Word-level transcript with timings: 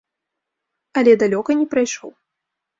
Але 1.03 1.11
далёка 1.25 1.51
не 1.63 1.71
прайшоў. 1.77 2.11